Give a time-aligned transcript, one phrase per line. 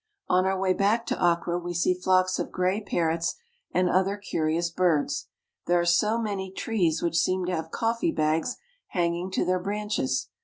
[0.27, 3.35] On our way back to Akkra we see flocks of gray parrots
[3.71, 5.27] and other curious birds.
[5.67, 10.29] There are many trees which seem to have coffee bags hanging to their branches.